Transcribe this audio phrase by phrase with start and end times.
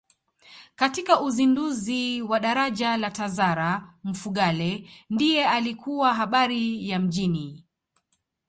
[0.75, 7.65] Katika uzinduzi wa daraja la Tazara Mfugale ndiye alikuwa habari ya mjini